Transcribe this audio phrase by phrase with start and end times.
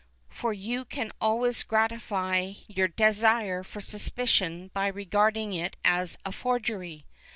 [0.31, 7.05] For you can always gratify your desire for suspicion by regarding it as a forgery.